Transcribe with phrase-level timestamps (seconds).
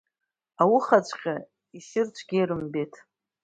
[0.61, 1.35] Аухаҵәҟьа
[1.77, 2.93] ишьыр цәгьа ирымбеит.